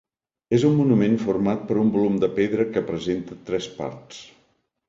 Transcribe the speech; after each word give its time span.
És 0.57 0.63
un 0.69 0.71
monument 0.77 1.17
format 1.25 1.61
per 1.71 1.77
un 1.83 1.93
volum 1.97 2.17
de 2.25 2.31
pedra 2.39 2.67
que 2.73 2.85
presenta 2.91 3.41
tres 3.51 3.73
parts. 3.79 4.27